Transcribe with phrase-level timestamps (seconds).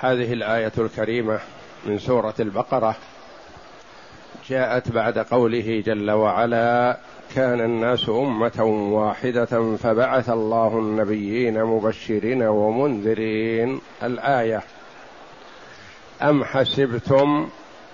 [0.00, 1.38] هذه الآية الكريمة
[1.86, 2.96] من سورة البقرة
[4.48, 6.96] جاءت بعد قوله جل وعلا
[7.34, 13.80] كان الناس أمة واحدة فبعث الله النبيين مبشرين ومنذرين.
[14.02, 14.62] الآية
[16.22, 17.48] أم حسبتم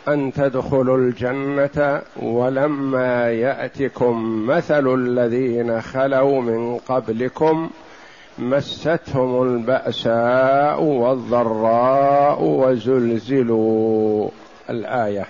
[0.08, 7.70] أن تدخلوا الجنة ولما يأتكم مثل الذين خلوا من قبلكم
[8.38, 14.30] مستهم البأساء والضراء وزلزلوا.
[14.70, 15.26] الآية.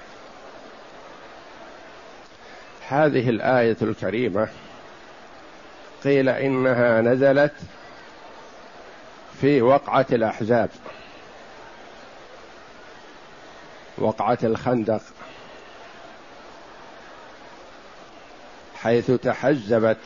[2.89, 4.49] هذه الآية الكريمة
[6.05, 7.55] قيل إنها نزلت
[9.41, 10.71] في وقعة الأحزاب.
[13.99, 15.03] وقعة الخندق.
[18.83, 19.99] حيث تحزبت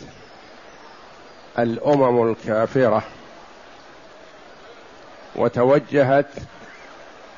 [1.59, 3.03] الأمم الكافرة
[5.37, 6.31] وتوجهت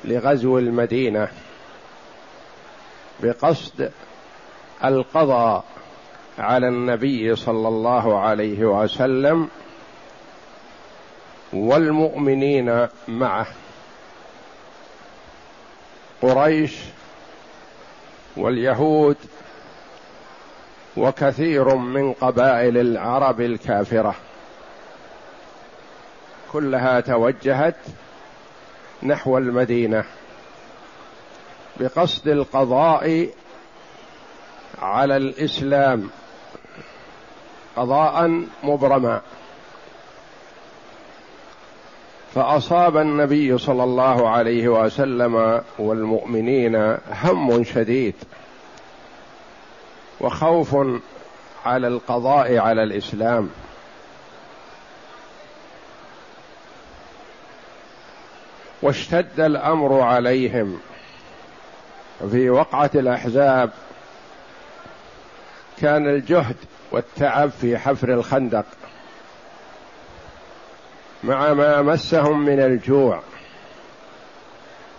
[0.05, 1.27] لغزو المدينة
[3.19, 3.91] بقصد
[4.83, 5.63] القضاء
[6.37, 9.49] على النبي صلى الله عليه وسلم
[11.53, 13.47] والمؤمنين معه.
[16.21, 16.75] قريش
[18.37, 19.17] واليهود
[20.97, 24.15] وكثير من قبائل العرب الكافرة.
[26.51, 27.75] كلها توجهت
[29.03, 30.03] نحو المدينة
[31.79, 33.29] بقصد القضاء
[34.81, 36.09] على الإسلام
[37.75, 39.21] قضاء مبرما.
[42.35, 48.15] فأصاب النبي صلى الله عليه وسلم والمؤمنين هم شديد.
[50.21, 50.75] وخوف
[51.65, 53.49] على القضاء على الإسلام.
[58.81, 60.79] واشتد الأمر عليهم
[62.31, 63.71] في وقعة الأحزاب.
[65.81, 66.55] كان الجهد
[66.91, 68.65] والتعب في حفر الخندق
[71.23, 73.21] مع ما مسهم من الجوع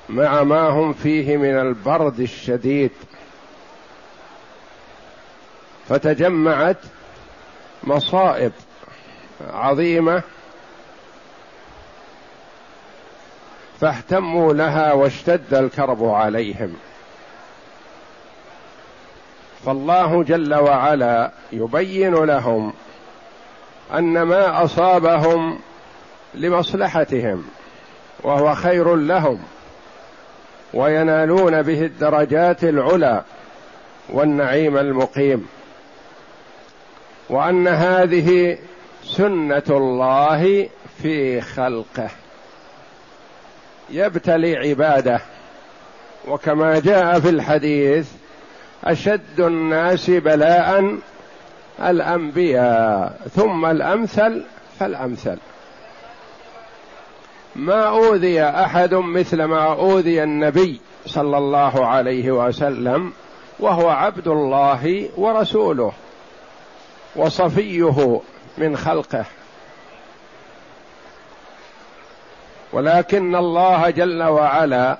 [0.09, 2.91] مع ما هم فيه من البرد الشديد.
[5.91, 6.77] فتجمعت
[7.84, 8.53] مصائب
[9.53, 10.23] عظيمة
[13.81, 16.77] فاهتموا لها واشتد الكرب عليهم.
[19.67, 22.72] فالله جل وعلا يبين لهم
[23.95, 25.59] أن ما أصابهم
[26.34, 27.45] لمصلحتهم
[28.22, 29.43] وهو خير لهم
[30.75, 33.25] وينالون به الدرجات العلى
[34.09, 35.49] والنعيم المقيم.
[37.30, 38.58] وأن هذه
[39.04, 40.68] سنة الله
[41.02, 42.10] في خلقه.
[43.91, 45.20] يبتلي عباده.
[46.28, 48.08] وكما جاء في الحديث
[48.84, 50.98] أشد الناس بلاء
[51.80, 54.44] الأنبياء ثم الأمثل
[54.78, 55.38] فالأمثل.
[57.56, 63.12] ما أوذي أحد مثل ما أوذي النبي صلى الله عليه وسلم
[63.60, 65.92] وهو عبد الله ورسوله.
[67.16, 68.21] وصفيه
[68.59, 69.25] من خلقه.
[72.72, 74.98] ولكن الله جل وعلا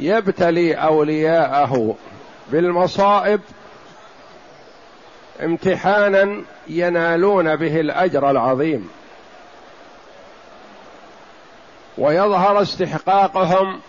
[0.00, 1.94] يبتلي أولياءه
[2.50, 3.40] بالمصائب
[5.42, 8.90] امتحانا ينالون به الأجر العظيم.
[11.98, 13.80] ويظهر استحقاقهم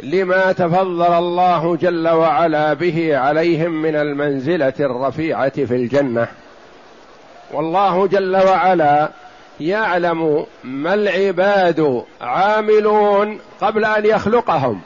[0.00, 6.28] لما تفضل الله جل وعلا به عليهم من المنزلة الرفيعة في الجنة.
[7.52, 9.08] والله جل وعلا
[9.60, 14.80] يعلم ما العباد عاملون قبل أن يخلقهم.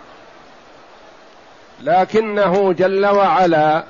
[1.83, 3.85] لكنه جل وعلا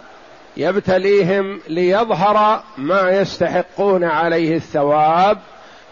[0.57, 5.39] يبتليهم ليظهر ما يستحقون عليه الثواب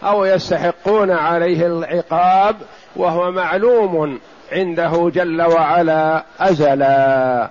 [0.03, 2.55] أو يستحقون عليه العقاب
[2.95, 4.19] وهو معلوم
[4.51, 7.49] عنده جل وعلا أزلا.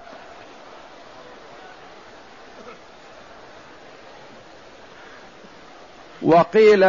[6.23, 6.87] وقيل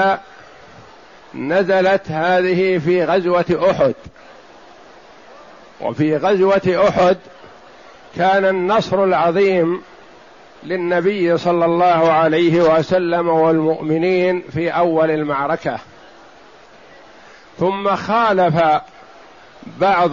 [1.36, 3.94] نزلت هذه في غزوة أحد.
[5.82, 7.18] وفي غزوة أحد
[8.18, 9.82] كان النصر العظيم
[10.64, 15.80] للنبي صلى الله عليه وسلم والمؤمنين في أول المعركة.
[17.60, 18.64] ثم خالف
[19.80, 20.12] بعض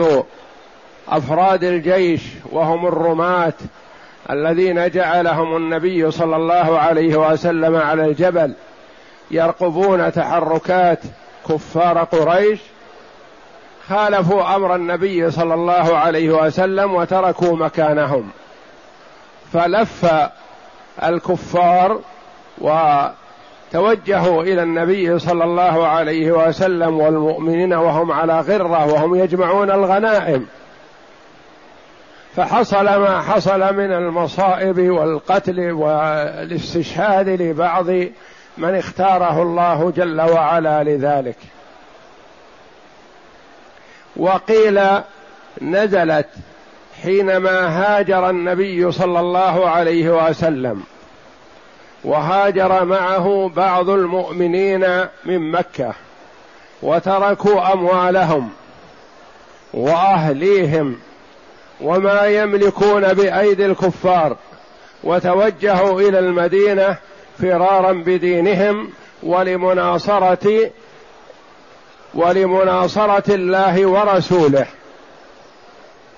[1.09, 2.23] أفراد الجيش
[2.53, 3.53] وهم الرماة
[4.31, 8.55] الذين جعلهم النبي صلى الله عليه وسلم على الجبل.
[9.31, 10.99] يرقبون تحركات
[11.49, 12.61] كفار قريش
[13.89, 18.31] خالفوا أمر النبي صلى الله عليه وسلم وتركوا مكانهم.
[19.53, 20.07] فلف
[21.03, 22.01] الكفار
[22.59, 30.47] وتوجهوا إلى النبي صلى الله عليه وسلم والمؤمنين وهم على غرة وهم يجمعون الغنائم.
[32.37, 37.87] فحصل ما حصل من المصائب والقتل والاستشهاد لبعض
[38.61, 41.37] من اختاره الله جل وعلا لذلك.
[44.17, 44.81] وقيل
[45.63, 46.29] نزلت
[47.03, 50.83] حينما هاجر النبي صلى الله عليه وسلم
[52.05, 55.93] وهاجر معه بعض المؤمنين من مكة
[56.83, 58.51] وتركوا أموالهم
[59.75, 60.97] وأهليهم
[61.81, 64.37] وما يملكون بأيدي الكفار
[65.05, 66.97] وتوجهوا إلى المدينة
[67.43, 68.91] فرارا بدينهم
[69.23, 70.71] ولمناصره
[72.15, 74.67] ولمناصرة الله ورسوله.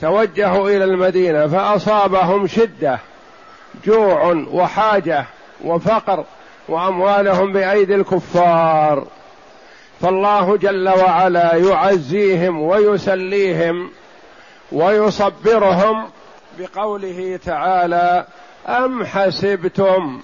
[0.00, 2.98] توجهوا إلى المدينة فأصابهم شدة
[3.84, 5.26] جوع وحاجة
[5.64, 6.24] وفقر
[6.68, 9.06] وأموالهم بأيدي الكفار.
[10.00, 13.90] فالله جل وعلا يعزيهم ويسليهم
[14.72, 16.04] ويصبرهم
[16.58, 18.26] بقوله تعالى
[18.68, 20.20] أم حسبتم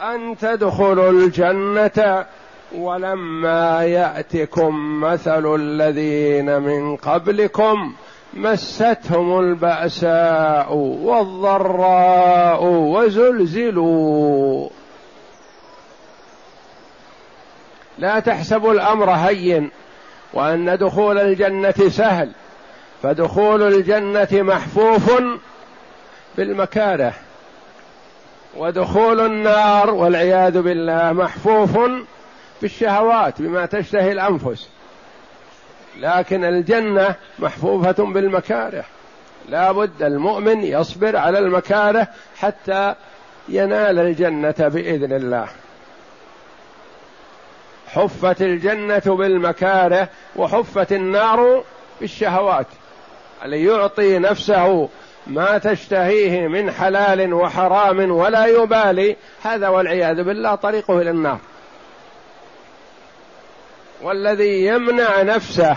[0.00, 2.26] أن تدخلوا الجنة
[2.74, 7.92] ولما يأتكم مثل الذين من قبلكم
[8.34, 14.68] مستهم البأساء والضراء وزلزلوا.
[17.98, 19.70] لا تحسبوا الأمر هين
[20.34, 22.32] وأن دخول الجنة سهل
[23.02, 25.22] فدخول الجنة محفوف
[26.36, 27.14] بالمكاره.
[28.58, 31.78] ودخول النار والعياذ بالله محفوف
[32.62, 34.68] بالشهوات بما تشتهي الأنفس.
[36.00, 38.84] لكن الجنة محفوفة بالمكاره.
[39.48, 42.94] لا بد المؤمن يصبر على المكاره حتى
[43.48, 45.48] ينال الجنة بإذن الله.
[47.88, 51.64] حفت الجنة بالمكاره وحفت النار
[52.00, 52.66] بالشهوات.
[53.44, 54.88] ليعطي نفسه
[55.28, 59.16] ما تشتهيه من حلال وحرام ولا يبالي.
[59.42, 61.38] هذا والعياذ بالله طريقه إلى النار.
[64.02, 65.76] والذي يمنع نفسه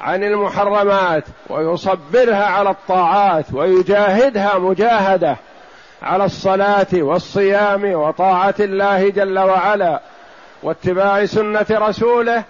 [0.00, 5.36] عن المحرمات ويصبرها على الطاعات ويجاهدها مجاهدة
[6.02, 10.00] على الصلاة والصيام وطاعة الله جل وعلا
[10.62, 12.44] واتباع سنة رسوله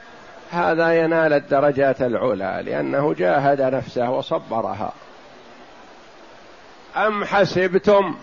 [0.50, 4.92] هذا ينال الدرجات العلى لأنه جاهد نفسه وصبرها.
[6.96, 8.14] أم حسبتم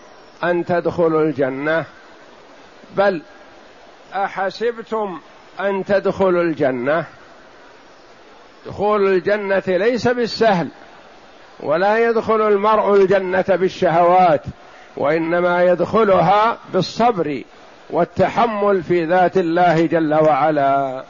[0.44, 1.84] أن تدخلوا الجنة؟
[2.96, 3.22] بل
[4.14, 5.20] أحسبتم
[5.60, 7.04] أن تدخلوا الجنة؟
[8.66, 10.68] دخول الجنة ليس بالسهل
[11.60, 14.42] ولا يدخل المرء الجنة بالشهوات
[14.96, 17.42] وإنما يدخلها بالصبر
[17.90, 21.04] والتحمل في ذات الله جل وعلا.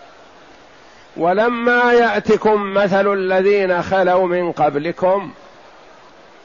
[1.17, 5.33] ولما يأتكم مثل الذين خلوا من قبلكم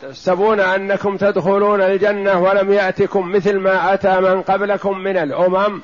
[0.09, 5.81] تحسبون أنكم تدخلون الجنة ولم يأتكم مثل ما أتى من قبلكم من الأمم.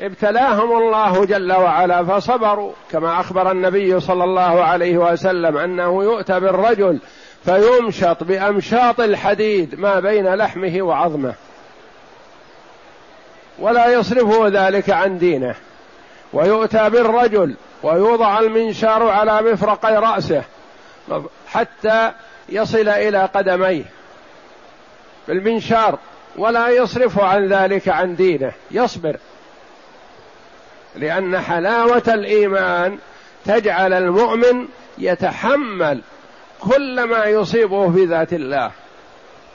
[0.00, 6.98] ابتلاهم الله جل وعلا فصبروا كما أخبر النبي صلى الله عليه وسلم أنه يؤتى بالرجل
[7.44, 11.34] فيمشط بأمشاط الحديد ما بين لحمه وعظمه.
[13.58, 15.54] ولا يصرفه ذلك عن دينه.
[16.32, 20.42] ويؤتى بالرجل ويوضع المنشار على مفرقي رأسه.
[21.48, 22.12] حتى
[22.52, 23.84] يصل إلى قدميه.
[25.28, 25.98] بالمنشار
[26.36, 28.52] ولا يصرف عن ذلك عن دينه.
[28.70, 29.16] يصبر.
[30.96, 32.98] لأن حلاوة الإيمان
[33.44, 34.68] تجعل المؤمن
[34.98, 36.00] يتحمل
[36.60, 38.70] كل ما يصيبه في ذات الله.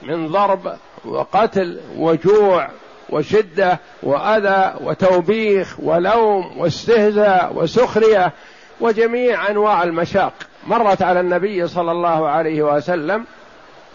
[0.02, 2.68] من ضرب وقتل وجوع
[3.10, 8.32] وشدة وأذى وتوبيخ ولوم واستهزاء وسخرية
[8.80, 10.32] وجميع أنواع المشاق.
[10.66, 13.24] مرت على النبي صلى الله عليه وسلم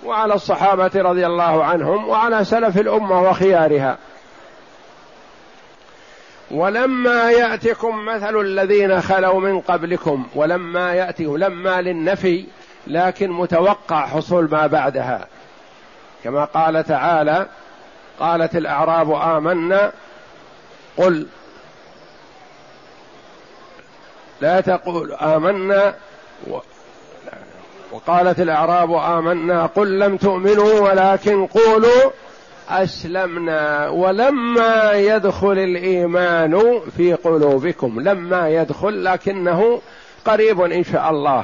[0.06, 3.98] وعلى الصحابة رضي الله عنهم وعلى سلف الأمة وخيارها.
[6.52, 12.46] ولما يأتكم مثل الذين خلوا من قبلكم ولما ياتكم لما للنفي
[12.88, 15.28] لكن متوقع حصول ما بعدها.
[16.24, 17.48] كما قال تعالى
[18.20, 19.92] قالت الأعراب آمنا
[20.98, 21.28] قل
[24.42, 25.96] لا تقول آمنا
[27.92, 32.12] وقالت الأعراب آمنا قل لم تؤمنوا ولكن قولوا
[32.70, 39.82] أسلمنا ولما يدخل الإيمان في قلوبكم لما يدخل لكنه
[40.26, 41.44] قريب إن شاء الله.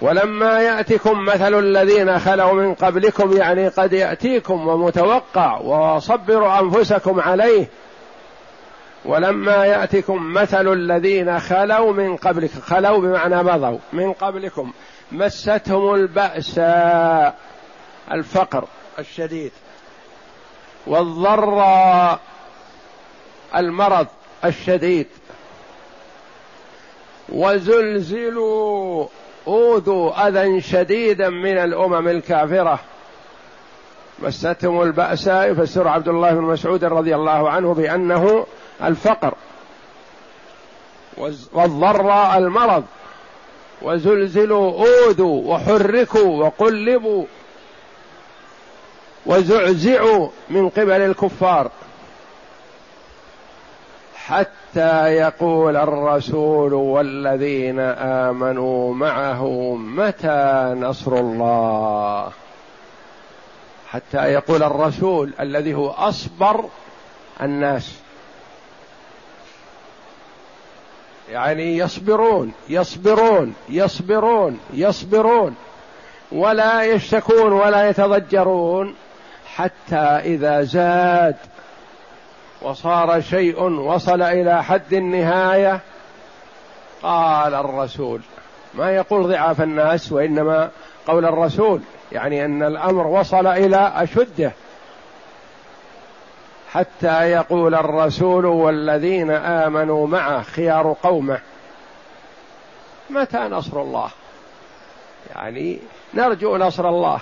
[0.00, 7.66] ولما يأتكم مثل الذين خلوا من قبلكم يعني قد يأتيكم ومتوقع وصبروا أنفسكم عليه
[9.04, 14.72] ولما يأتكم مثل الذين خلوا من قبلكم خلوا بمعنى مضوا من قبلكم
[15.12, 17.38] مستهم البأساء
[18.12, 18.64] الفقر
[18.98, 19.52] الشديد
[20.86, 22.20] والضراء
[23.56, 24.06] المرض
[24.44, 25.06] الشديد
[27.28, 29.06] وزلزلوا
[29.46, 32.78] أوذوا أذى شديدا من الأمم الكافرة.
[34.18, 38.46] مستهم البأساء يفسر عبد الله بن مسعود رضي الله عنه بأنه
[38.82, 39.34] الفقر
[41.52, 42.84] والضراء المرض
[43.82, 47.24] وزلزلوا اوذوا وحركوا وقلبوا
[49.26, 51.70] وزعزعوا من قبل الكفار
[54.14, 62.32] حتى يقول الرسول والذين آمنوا معه متى نصر الله
[63.88, 66.64] حتى يقول الرسول الذي هو أصبر
[67.42, 67.94] الناس.
[71.30, 75.56] يعني يصبرون يصبرون يصبرون يصبرون
[76.32, 78.94] ولا يشتكون ولا يتضجرون
[79.54, 81.36] حتى إذا زاد
[82.62, 85.80] وصار شيء وصل إلى حد النهاية.
[87.02, 88.20] قال الرسول
[88.74, 90.70] ما يقول ضعاف الناس وإنما
[91.06, 91.80] قول الرسول
[92.12, 94.52] يعني أن الأمر وصل إلى أشده.
[96.72, 101.40] حتى يقول الرسول والذين آمنوا معه خيار قومه.
[103.10, 104.10] متى نصر الله؟
[105.34, 105.78] يعني
[106.14, 107.20] نرجو نصر الله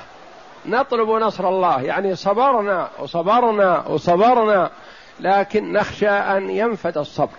[0.67, 4.71] نطلب نصر الله يعني صبرنا وصبرنا وصبرنا
[5.21, 7.39] لكن نخشى أن ينفد الصبر.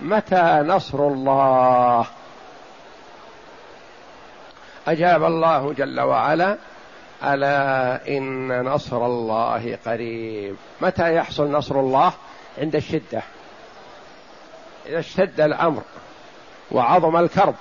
[0.00, 2.06] متى نصر الله؟
[4.88, 6.56] أجاب الله جل وعلا
[7.24, 10.56] ألا إن نصر الله قريب.
[10.80, 12.12] متى يحصل نصر الله؟
[12.58, 13.22] عند الشدة.
[14.86, 15.82] إذا اشتد الأمر
[16.70, 17.54] وعظم الكرب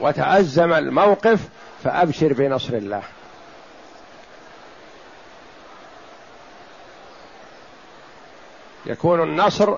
[0.00, 1.48] وتأزم الموقف
[1.84, 3.02] فأبشر بنصر الله.
[8.86, 9.76] يكون النصر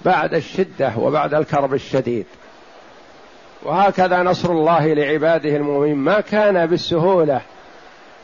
[0.00, 2.26] بعد الشدة وبعد الكرب الشديد.
[3.62, 5.96] وهكذا نصر الله لعباده المؤمنين.
[5.96, 7.40] ما كان بالسهولة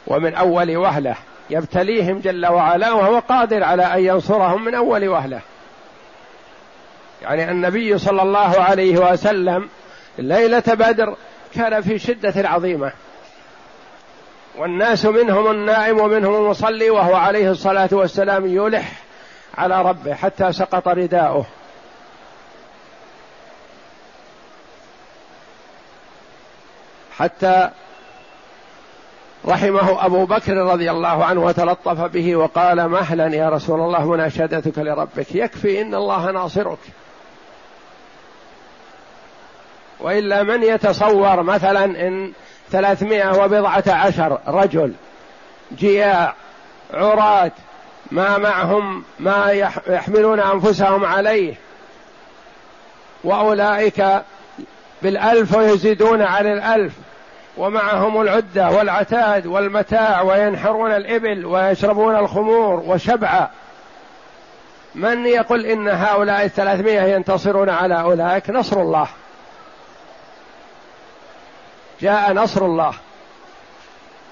[0.07, 1.17] ومن أول وهلة.
[1.51, 5.41] يبتليهم جل وعلا وهو قادر على أن ينصرهم من أول وهلة.
[7.23, 9.69] يعني النبي صلى الله عليه وسلم
[10.19, 11.17] ليلة بدر
[11.55, 12.93] كان في شدة عظيمة.
[14.59, 18.93] والناس منهم النائم ومنهم المصلي وهو عليه الصلاة والسلام يلح
[19.59, 21.47] على ربه حتى سقط رداؤه.
[27.19, 27.71] حتى
[29.47, 35.35] رحمه أبو بكر رضي الله عنه وتلطف به وقال مهلا يا رسول الله مناشدتك لربك.
[35.35, 36.79] يكفي إن الله ناصرك.
[40.01, 42.33] وإلا من يتصور مثلا إن
[42.71, 44.93] ثلاثمائة وبضعة عشر رجل
[45.79, 46.35] جياع
[46.95, 47.53] عراة
[48.11, 49.51] ما معهم ما
[49.87, 51.55] يحملون أنفسهم عليه
[53.25, 54.23] وأولئك
[55.03, 56.93] بالألف ويزيدون على الألف
[57.57, 63.49] ومعهم العدة والعتاد والمتاع وينحرون الإبل ويشربون الخمور وشبعا
[64.95, 69.09] من يقول إن هؤلاء الثلاثمائة ينتصرون على أولئك؟ نصر الله.
[72.01, 72.93] جاء نصر الله.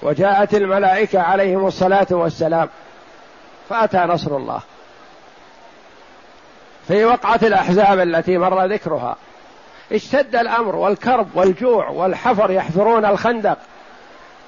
[0.01, 2.69] وجاءت الملائكة عليهم الصلاة والسلام.
[3.69, 4.59] فأتى نصر الله.
[6.87, 9.15] في وقعة الأحزاب التي مر ذكرها.
[9.91, 13.57] اشتد الأمر والكرب والجوع والحفر يحفرون الخندق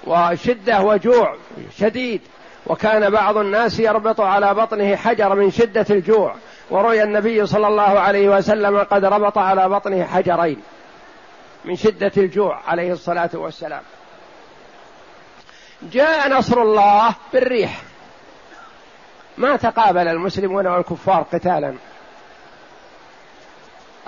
[0.07, 1.35] وشدة وجوع
[1.77, 2.21] شديد.
[2.67, 6.35] وكان بعض الناس يربط على بطنه حجر من شدة الجوع.
[6.69, 10.61] وروي النبي صلى الله عليه وسلم قد ربط على بطنه حجرين
[11.65, 13.81] من شدة الجوع عليه الصلاة والسلام.
[15.91, 17.81] جاء نصر الله بالريح.
[19.37, 21.73] ما تقابل المسلمون والكفار قتالا.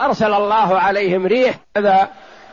[0.01, 2.07] أرسل الله عليهم ريح هذا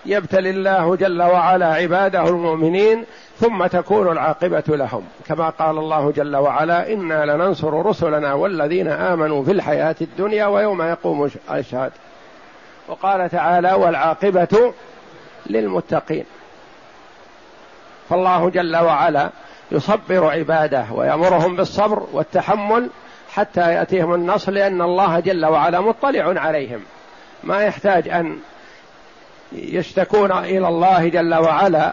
[0.06, 3.04] يبتلي الله جل وعلا عباده المؤمنين
[3.38, 5.04] ثم تكون العاقبة لهم.
[5.26, 11.30] كما قال الله جل وعلا إنا لننصر رسلنا والذين آمنوا في الحياة الدنيا ويوم يقوم
[11.50, 11.92] الاشهاد
[12.88, 14.72] وقال تعالى والعاقبة
[15.46, 16.24] للمتقين.
[18.10, 19.30] فالله جل وعلا
[19.72, 22.90] يصبر عباده ويأمرهم بالصبر والتحمل
[23.32, 26.80] حتى يأتيهم النصر لأن الله جل وعلا مطلع عليهم.
[27.44, 28.38] ما يحتاج أن
[29.52, 31.92] يشتكون إلى الله جل وعلا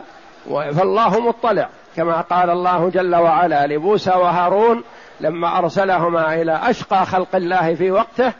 [0.50, 1.70] فالله مطلع.
[1.96, 4.84] كما قال الله جل وعلا لموسى وهارون
[5.20, 8.32] لما أرسلهما إلى أشقى خلق الله في وقته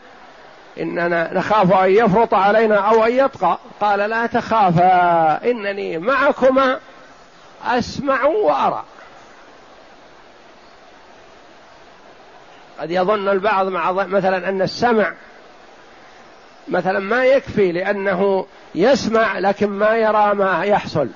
[0.80, 6.78] إننا نخاف أن يفرط علينا أو أن يطغى قال لا تخافا إنني معكما
[7.64, 8.84] أسمع وأرى.
[12.80, 15.12] قد يظن البعض مع مثلا أن السمع
[16.68, 21.08] مثلا ما يكفي لأنه يسمع لكن ما يرى ما يحصل.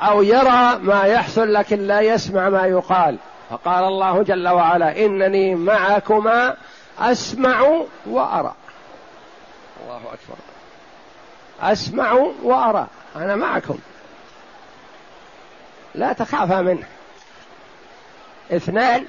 [0.00, 3.16] أو يرى ما يحصل لكن لا يسمع ما يقال.
[3.50, 6.56] فقال الله جل وعلا إنني معكما
[6.98, 8.54] أسمع وأرى.
[9.84, 10.36] الله أكبر.
[11.60, 12.12] أسمع
[12.42, 12.86] وأرى.
[13.16, 13.78] أنا معكم.
[15.94, 16.86] لا تخافا منه.
[18.52, 19.06] اثنان.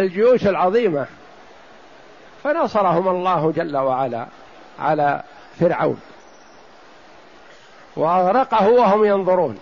[0.00, 1.06] الجيوش العظيمة.
[2.44, 4.26] فنصرهم الله جل وعلا
[4.78, 5.22] على
[5.60, 6.00] فرعون.
[7.96, 9.58] وأغرقه وهم ينظرون.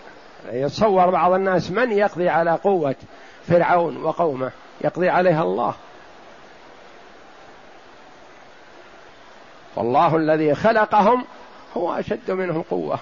[0.51, 2.95] يتصور بعض الناس من يقضي على قوة
[3.47, 4.51] فرعون وقومه.
[4.81, 5.73] يقضي عليها الله.
[9.75, 11.25] والله الذي خلقهم
[11.77, 12.99] هو أشد منهم قوة.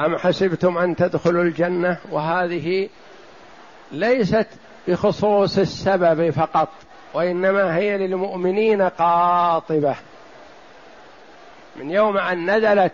[0.00, 2.88] أم حسبتم أن تدخلوا الجنة؟ وهذه
[3.92, 4.46] ليست
[4.88, 6.68] بخصوص السبب فقط.
[7.16, 9.94] وإنما هي للمؤمنين قاطبة.
[11.76, 12.92] من يوم أن نزلت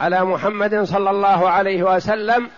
[0.00, 2.50] على محمد صلى الله عليه وسلم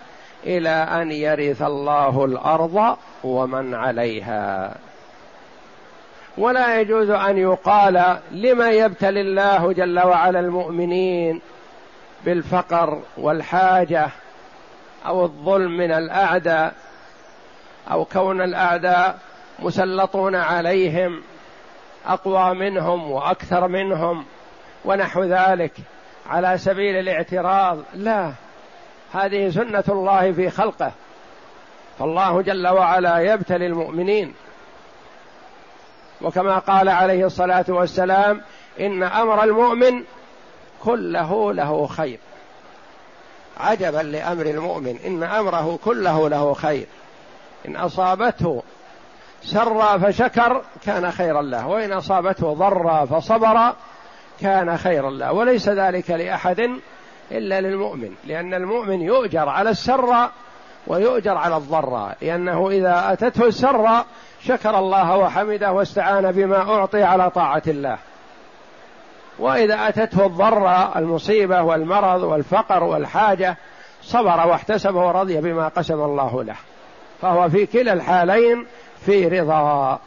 [0.46, 4.74] إلى أن يرث الله الأرض ومن عليها.
[6.38, 11.40] ولا يجوز أن يقال لما يبتلي الله جل وعلا المؤمنين
[12.24, 14.08] بالفقر والحاجة
[15.06, 16.74] أو الظلم من الأعداء
[17.90, 19.18] أو كون الأعداء
[19.58, 21.22] مسلطون عليهم
[22.06, 24.24] أقوى منهم وأكثر منهم
[24.84, 25.72] ونحو ذلك
[26.30, 27.78] على سبيل الاعتراض.
[27.94, 28.32] لا
[29.12, 30.92] هذه سنة الله في خلقه.
[31.98, 34.34] فالله جل وعلا يبتلي المؤمنين.
[36.22, 38.40] وكما قال عليه الصلاة والسلام
[38.80, 40.04] إن أمر المؤمن
[40.84, 42.18] كله له خير.
[43.60, 46.86] عجبا لأمر المؤمن إن أمره كله له خير.
[47.68, 48.62] إن أصابته
[49.46, 53.72] سر فشكر كان خيرا له وإن أصابته ضر فصبر
[54.40, 55.32] كان خيرا له.
[55.32, 56.70] وليس ذلك لأحد
[57.30, 60.28] إلا للمؤمن لأن المؤمن يؤجر على السر
[60.86, 64.04] ويؤجر على الضر لأنه إذا أتته السر
[64.42, 67.98] شكر الله وحمده واستعان بما أعطي على طاعة الله.
[69.38, 73.56] وإذا أتته الضر المصيبة والمرض والفقر والحاجة
[74.02, 76.56] صبر واحتسب ورضي بما قسم الله له.
[77.22, 78.66] فهو في كلا الحالين
[79.06, 80.00] في رضا.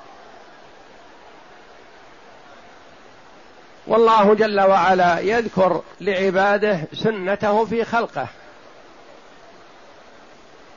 [3.87, 8.27] والله جل وعلا يذكر لعباده سنته في خلقه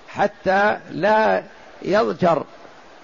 [0.09, 1.43] حتى لا
[1.83, 2.45] يضجر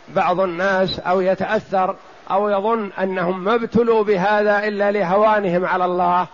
[0.08, 1.96] بعض الناس أو يتأثر
[2.30, 6.26] أو يظن أنهم ما ابتلوا بهذا إلا لهوانهم على الله.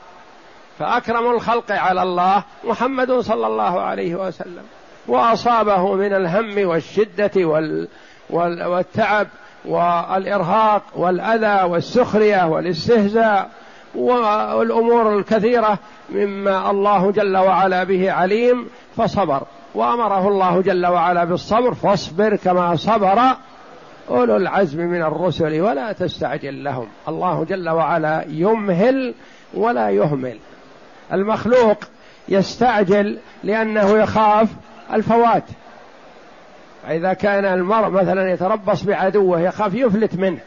[0.78, 4.64] فأكرم الخلق على الله محمد صلى الله عليه وسلم.
[5.08, 7.88] وأصابه من الهم والشدة وال
[8.30, 9.26] والتعب
[9.64, 13.50] والإرهاق والأذى والسخرية والاستهزاء
[13.94, 15.78] والأمور الكثيرة
[16.10, 19.42] مما الله جل وعلا به عليم فصبر.
[19.74, 23.18] وأمره الله جل وعلا بالصبر فاصبر كما صبر
[24.10, 26.86] أولو العزم من الرسل ولا تستعجل لهم.
[27.08, 29.14] الله جل وعلا يمهل
[29.54, 30.38] ولا يهمل.
[31.12, 31.78] المخلوق
[32.28, 34.48] يستعجل لأنه يخاف
[34.92, 35.44] الفوات.
[36.88, 40.40] إذا كان المرء مثلا يتربص بعدوه يخاف يفلت منه.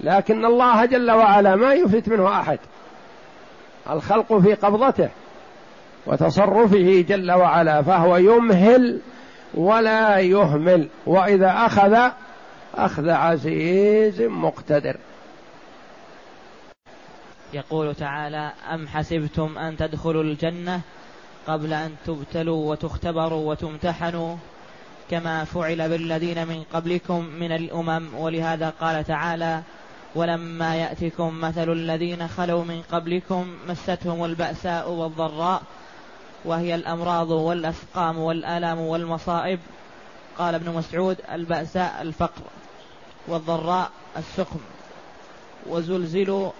[0.00, 2.58] لكن الله جل وعلا ما يفلت منه أحد.
[3.90, 5.08] الخلق في قبضته
[6.06, 9.00] وتصرفه جل وعلا فهو يمهل
[9.54, 10.88] ولا يهمل.
[11.06, 12.10] وإذا أخذ
[12.74, 14.96] أخذ عزيز مقتدر.
[17.52, 20.80] يقول تعالى أم حسبتم أن تدخلوا الجنة
[21.48, 24.36] قبل أن تبتلوا وتختبروا وتمتحنوا
[25.10, 28.14] كما فعل بالذين من قبلكم من الأمم.
[28.14, 29.62] ولهذا قال تعالى
[30.14, 35.62] ولما يأتكم مثل الذين خلوا من قبلكم مستهم البأساء والضراء
[36.44, 39.60] وهي الأمراض والأسقام والآلام والمصائب.
[40.38, 42.42] قال ابن مسعود البأساء الفقر
[43.28, 44.60] والضراء السقم
[45.66, 46.50] وزلزلوا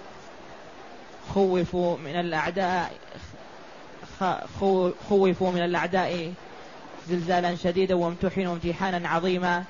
[1.35, 2.93] خوفوا من الأعداء
[5.09, 6.33] خوفوا من الأعداء
[7.09, 9.63] زلزالا شديدا وامتحنوا امتحانا عظيما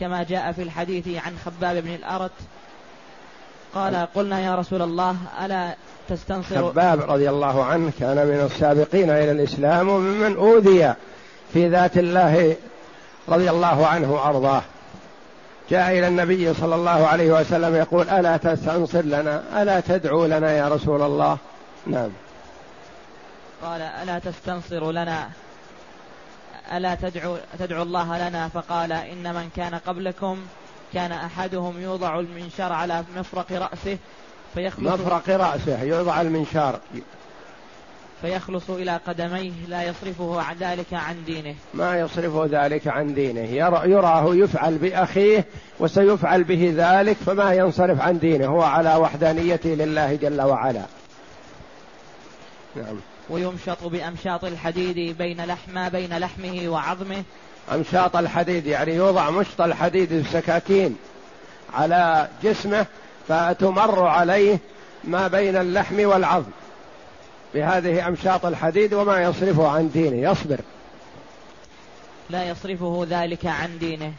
[0.00, 2.32] كما جاء في الحديث عن خباب بن الأرت.
[3.74, 5.74] قال قلنا يا رسول الله ألا
[6.08, 10.94] تستنصر؟ خباب رضي الله عنه كان من السابقين إلى الإسلام وممن أوذي
[11.52, 12.56] في ذات الله
[13.28, 14.62] رضي الله عنه وأرضاه.
[15.70, 20.68] جاء إلى النبي صلى الله عليه وسلم يقول ألا تستنصر لنا؟ ألا تدعو لنا يا
[20.68, 21.38] رسول الله؟
[21.86, 22.10] نعم.
[23.64, 25.28] قال ألا تستنصر لنا؟
[26.72, 30.38] ألا تدعو, تدعو الله لنا؟ فقال إن من كان قبلكم
[30.92, 33.98] كان أحدهم يوضع المنشار على مفرق رأسه
[34.54, 36.80] فيخلص مفرق رأسه يوضع المنشار.
[38.22, 41.54] فيخلص إلى قدميه لا يصرفه عن ذلك عن دينه.
[41.74, 43.40] ما يصرفه ذلك عن دينه.
[43.84, 45.44] يراه يفعل بأخيه
[45.80, 48.46] وسيفعل به ذلك فما ينصرف عن دينه.
[48.46, 50.82] هو على وحدانيته لله جل وعلا.
[52.76, 52.96] نعم.
[53.30, 57.22] ويمشط بأمشاط الحديد بين لحم بين لحمه وعظمه.
[57.72, 60.96] أمشاط الحديد يعني يوضع مشط الحديد السكاكين
[61.74, 62.86] على جسمه
[63.28, 64.58] فتمر عليه
[65.04, 66.50] ما بين اللحم والعظم.
[67.54, 70.30] بهذه أمشاط الحديد وما يصرفه عن دينه.
[70.30, 70.60] يصبر.
[72.30, 74.12] لا يصرفه ذلك عن دينه.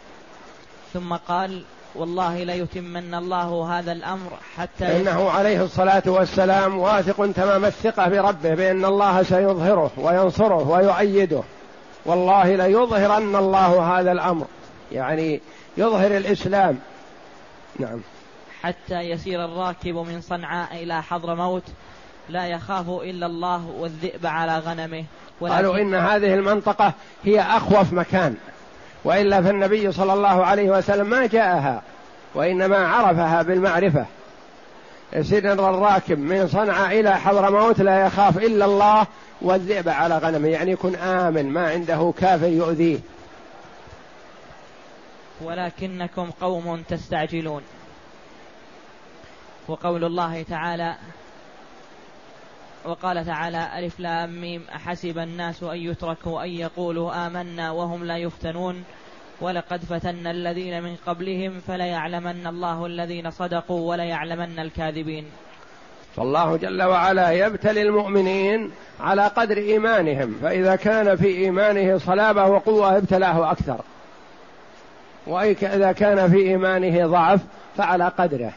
[0.94, 1.64] ثم قال
[1.98, 8.86] والله ليتمن الله هذا الأمر حتى إنه عليه الصلاة والسلام واثق تمام الثقة بربه بأن
[8.86, 11.44] الله سيظهره وينصره ويؤيده.
[12.06, 14.46] والله ليظهرن الله هذا الأمر.
[14.92, 15.42] يعني
[15.78, 16.80] يظهر الإسلام.
[17.80, 18.02] نعم.
[18.62, 21.64] حتى يسير الراكب من صنعاء إلى حضر موت
[22.30, 25.06] لا يخاف إلا الله والذئب على غنمه.
[25.42, 28.36] قالوا إن هذه المنطقة هي أخوف مكان.
[29.06, 31.82] وإلا فالنبي صلى الله عليه وسلم ما جاءها
[32.36, 34.06] وإنما عرفها بالمعرفة.
[35.14, 39.08] يسير الراكب من صنعاء إلى حضرموت لا يخاف إلا الله
[39.42, 43.00] والذئب على غنمه يعني يكون آمن ما عنده كافر يؤذيه.
[45.42, 47.62] ولكنكم قوم تستعجلون.
[49.68, 50.96] وقول الله تعالى
[52.88, 58.84] وقال تعالى ألف لام ميم أحسب الناس أن يتركوا أن يقولوا آمنا وهم لا يفتنون.
[59.42, 65.26] ولقد فتنا الذين من قبلهم فليعلمن الله الذين صدقوا وليعلمن الكاذبين.
[66.16, 73.52] فالله جل وعلا يبتلي المؤمنين على قدر إيمانهم فإذا كان في إيمانه صلابة وقوة ابتلاه
[73.52, 73.82] أكثر.
[75.28, 77.42] واذا كان في إيمانه ضعف
[77.78, 78.54] فعلى قدره.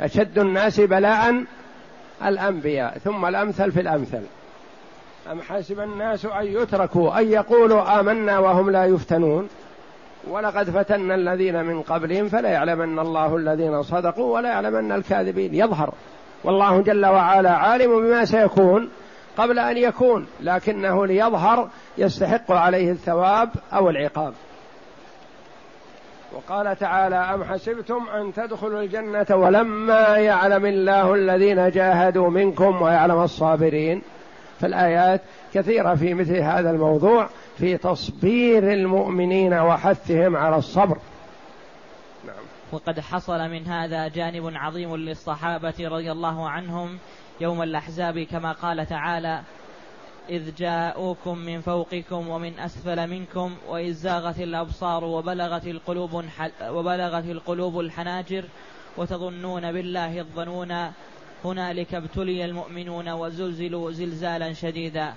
[0.00, 1.44] أشد الناس بلاء
[2.24, 4.22] الأنبياء ثم الأمثل في الأمثل.
[5.32, 9.48] أم حسب الناس أن يتركوا أن يقولوا آمنا وهم لا يفتنون.
[10.30, 15.54] ولقد فتنا الذين من قبلهم فلا يعلمن الله الذين صدقوا ولا يعلمن الكاذبين.
[15.54, 15.94] يظهر.
[16.44, 18.90] والله جل وعلا عالم بما سيكون
[19.36, 24.32] قبل أن يكون لكنه ليظهر يستحق عليه الثواب أو العقاب.
[26.32, 34.02] وقال تعالى أم حسبتم أن تدخلوا الجنة ولما يعلم الله الذين جاهدوا منكم ويعلم الصابرين
[34.60, 35.20] فالآيات
[35.54, 40.98] كثيرة في مثل هذا الموضوع في تصبير المؤمنين وحثهم على الصبر
[42.26, 42.36] نعم.
[42.72, 46.98] وقد حصل من هذا جانب عظيم للصحابة رضي الله عنهم
[47.40, 49.40] يوم الأحزاب كما قال تعالى
[50.28, 56.24] إذ جاءوكم من فوقكم ومن أسفل منكم وإذ زاغت الأبصار وبلغت القلوب
[56.70, 58.44] وبلغت القلوب الحناجر
[58.96, 60.90] وتظنون بالله الظنون
[61.44, 65.12] هنالك ابتلي المؤمنون وزلزلوا زلزالا شديدا.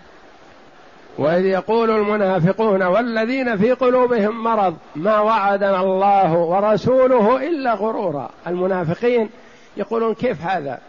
[1.17, 8.29] وإذ يقول المنافقون والذين في قلوبهم مرض ما وعدنا الله ورسوله إلا غرورا.
[8.47, 9.29] المنافقين
[9.77, 10.79] يقولون كيف هذا؟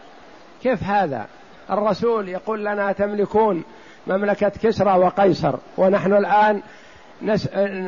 [0.63, 1.27] كيف هذا؟
[1.69, 3.63] الرسول يقول لنا تملكون
[4.07, 5.55] مملكة كسرى وقيصر.
[5.77, 6.61] ونحن الآن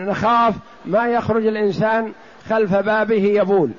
[0.08, 0.54] نخاف
[0.86, 2.12] ما يخرج الإنسان
[2.50, 3.72] خلف بابه يبول.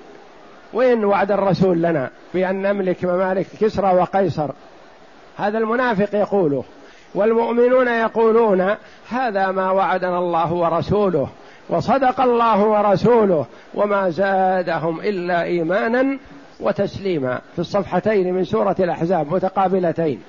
[0.72, 4.50] وين وعد الرسول لنا بأن نملك ممالك كسرى وقيصر؟
[5.36, 6.64] هذا المنافق يقوله.
[7.14, 8.74] والمؤمنون يقولون
[9.10, 11.28] هذا ما وعدنا الله ورسوله
[11.68, 16.18] وصدق الله ورسوله وما زادهم إلا إيمانا
[16.60, 17.40] وتسليما.
[17.54, 20.22] في الصفحتين من سورة الأحزاب متقابلتين.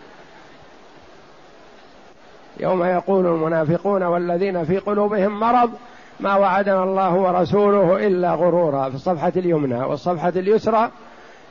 [2.60, 5.72] يوم يقول المنافقون والذين في قلوبهم مرض
[6.20, 8.90] ما وعدنا الله ورسوله إلا غرورا.
[8.90, 10.92] في الصفحة اليمنى والصفحة اليسرى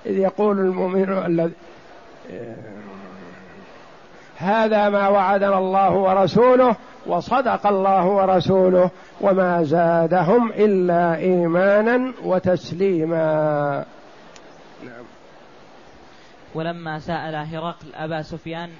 [0.06, 1.52] إذ يقول المؤمن الذي
[4.36, 8.90] هذا ما وعدنا الله ورسوله وصدق الله ورسوله
[9.20, 13.84] وما زادهم إلا إيمانا وتسليما.
[14.84, 15.04] نعم.
[16.54, 18.70] ولما سأل هرقل أبا سفيان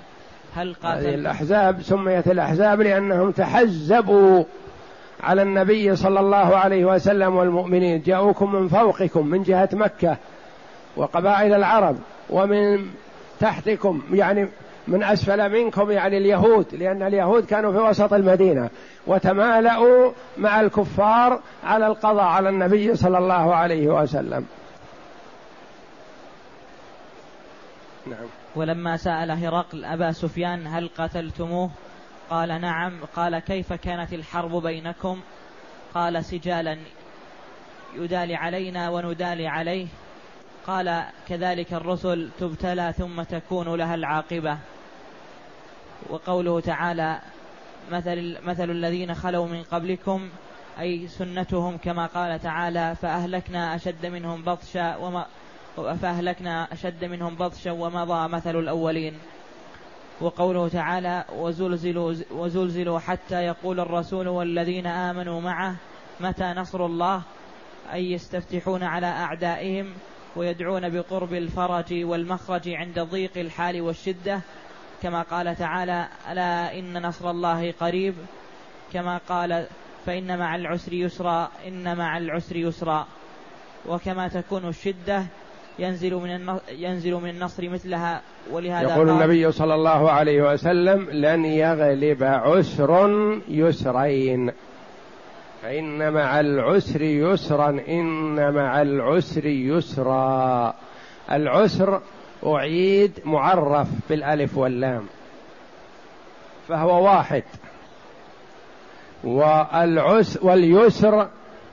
[0.57, 4.45] هل قاتل هذه الأحزاب سميت الأحزاب لأنهم تحزبوا
[5.23, 8.03] على النبي صلى الله عليه وسلم والمؤمنين.
[8.03, 10.16] جاءوكم من فوقكم من جهة مكة
[10.97, 11.97] وقبائل العرب
[12.31, 12.87] ومن
[13.40, 14.49] تحتكم يعني
[14.88, 18.71] من أسفل منكم يعني اليهود لأن اليهود كانوا في وسط المدينة
[19.07, 24.45] وتمالأوا مع الكفار على القضاء على النبي صلى الله عليه وسلم.
[28.07, 28.27] نعم.
[28.55, 31.71] ولما سأل هرقل أبا سفيان هل قتلتموه؟
[32.31, 33.05] قال نعم.
[33.16, 35.21] قال كيف كانت الحرب بينكم؟
[35.95, 36.79] قال سجالا
[37.95, 39.87] يدالي علينا وندالي عليه.
[40.66, 44.59] قال كذلك الرسل تبتلى ثم تكون لها العاقبة.
[46.11, 47.21] وقوله تعالى
[47.92, 50.29] مثل مثل الذين خلوا من قبلكم
[50.81, 55.27] أي سنتهم كما قال تعالى فأهلكنا أشد منهم بطشا وما
[55.77, 59.19] فأهلكنا أشد منهم بطشا ومضى مثل الأولين.
[60.21, 65.77] وقوله تعالى وزلزلوا وزلزلوا حتى يقول الرسول والذين آمنوا معه
[66.21, 67.23] متى نصر الله؟
[67.93, 69.93] أي يستفتحون على أعدائهم
[70.37, 74.41] ويدعون بقرب الفرج والمخرج عند ضيق الحال والشدة.
[75.03, 78.15] كما قال تعالى ألا إن نصر الله قريب؟
[78.93, 79.67] كما قال
[80.07, 83.07] فإن مع العسر يسرا إن مع العسر يسرا.
[83.87, 85.27] وكما تكون الشدة
[85.79, 92.23] ينزل من ينزل من النصر مثلها ولهذا يقول النبي صلى الله عليه وسلم لن يغلب
[92.23, 93.11] عسر
[93.49, 94.53] يسرين
[95.62, 100.75] فإن مع العسر يسرا إن مع العسر يسرا.
[101.33, 102.01] العسر
[102.47, 105.07] أعيد معرف بالألف واللام
[106.69, 107.45] فهو واحد.
[109.25, 111.29] والعس واليسر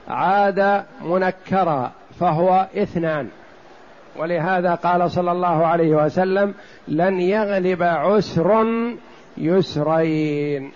[0.08, 3.28] عاد منكرا فهو اثنان.
[4.16, 6.54] ولهذا قال صلى الله عليه وسلم
[6.88, 8.66] لن يغلب عسر
[9.36, 10.72] يسرين.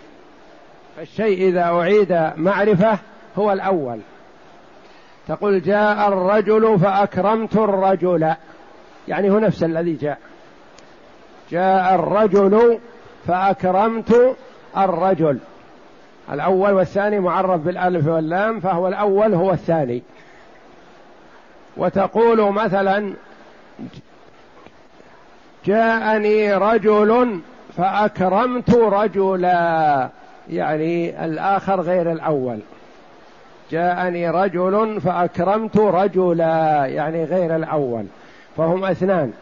[0.96, 2.98] فالشيء إذا أعيد معرفة
[3.36, 4.00] هو الأول.
[5.28, 8.34] تقول جاء الرجل فأكرمت الرجل.
[9.08, 10.18] يعني هو نفس الذي جاء.
[11.50, 12.78] جاء الرجل
[13.26, 14.36] فأكرمت
[14.76, 15.38] الرجل.
[16.32, 20.02] الأول والثاني معرف بالألف واللام فهو الأول هو الثاني.
[21.76, 23.14] وتقول مثلا
[25.64, 27.40] جاءني رجل
[27.76, 30.08] فأكرمت رجلا
[30.50, 32.58] يعني الآخر غير الأول.
[33.70, 38.04] جاءني رجل فأكرمت رجلا يعني غير الأول
[38.56, 39.32] فهم اثنان.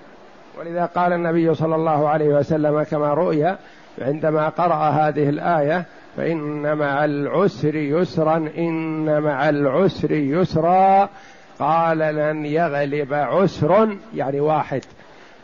[0.58, 3.56] ولذا قال النبي صلى الله عليه وسلم كما رؤي
[4.02, 5.84] عندما قرأ هذه الآية
[6.16, 11.08] فإن مع العسر يسرا إن مع العسر يسرا
[11.58, 14.84] قال لن يغلب عسر يعني واحد.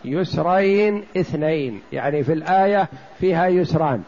[0.04, 2.88] يسرين اثنين يعني في الآية
[3.20, 4.02] فيها يسران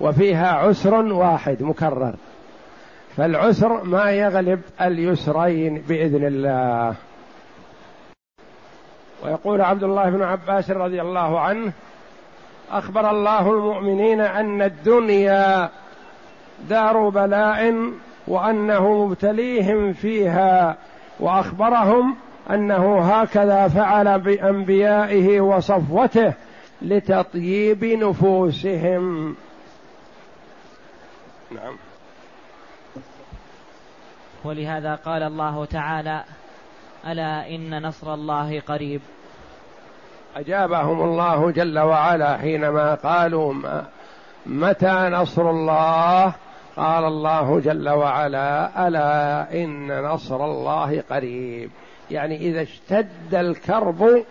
[0.00, 2.14] وفيها عسر واحد مكرر.
[3.16, 6.94] فالعسر ما يغلب اليسرين بإذن الله.
[9.24, 11.72] ويقول عبد الله بن عباس رضي الله عنه
[12.70, 15.70] أخبر الله المؤمنين أن الدنيا
[16.68, 17.90] دار بلاء
[18.28, 20.76] وأنه مبتليهم فيها
[21.20, 22.16] وأخبرهم
[22.50, 26.34] أنه هكذا فعل بأنبيائه وصفوته
[26.82, 29.36] لتطييب نفوسهم.
[31.50, 31.76] نعم.
[34.44, 36.24] ولهذا قال الله تعالى
[37.06, 39.00] ألا إن نصر الله قريب.
[40.36, 43.54] أجابهم الله جل وعلا حينما قالوا
[44.46, 46.34] متى نصر الله
[46.78, 51.70] قال الله جل وعلا ألا إن نصر الله قريب.
[52.10, 54.24] يعني إذا اشتد الكرب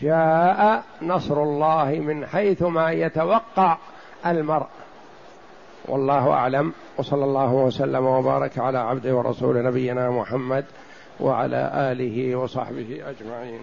[0.00, 3.76] جاء نصر الله من حيث ما يتوقع
[4.26, 4.66] المرء.
[5.88, 6.72] والله أعلم.
[6.98, 10.64] وصلى الله وسلم وبارك على عبده ورسول نبينا محمد
[11.20, 13.60] وعلى آله وصحبه أجمعين.